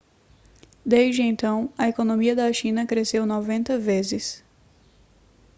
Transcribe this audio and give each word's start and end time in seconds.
desde 0.83 1.21
então 1.21 1.71
a 1.77 1.87
economia 1.87 2.35
da 2.35 2.51
china 2.51 2.87
cresceu 2.87 3.23
90 3.23 3.77
vezes 3.77 4.43